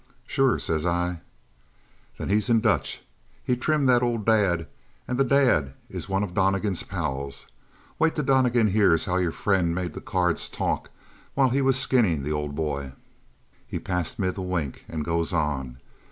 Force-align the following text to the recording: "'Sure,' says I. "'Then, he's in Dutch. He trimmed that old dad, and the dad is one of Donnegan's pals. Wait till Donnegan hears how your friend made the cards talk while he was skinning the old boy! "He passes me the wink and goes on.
"'Sure,' 0.25 0.57
says 0.57 0.83
I. 0.83 1.19
"'Then, 2.17 2.29
he's 2.29 2.49
in 2.49 2.59
Dutch. 2.59 3.03
He 3.43 3.55
trimmed 3.55 3.87
that 3.87 4.01
old 4.01 4.25
dad, 4.25 4.67
and 5.07 5.19
the 5.19 5.23
dad 5.23 5.75
is 5.91 6.09
one 6.09 6.23
of 6.23 6.33
Donnegan's 6.33 6.81
pals. 6.81 7.45
Wait 7.99 8.15
till 8.15 8.23
Donnegan 8.23 8.69
hears 8.69 9.05
how 9.05 9.17
your 9.17 9.29
friend 9.31 9.75
made 9.75 9.93
the 9.93 10.01
cards 10.01 10.49
talk 10.49 10.89
while 11.35 11.49
he 11.49 11.61
was 11.61 11.77
skinning 11.77 12.23
the 12.23 12.31
old 12.31 12.55
boy! 12.55 12.93
"He 13.67 13.77
passes 13.77 14.17
me 14.17 14.31
the 14.31 14.41
wink 14.41 14.85
and 14.89 15.05
goes 15.05 15.33
on. 15.33 15.77